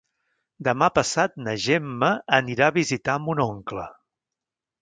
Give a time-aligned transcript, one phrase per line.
[0.67, 3.89] Demà passat na Gemma anirà a visitar mon oncle.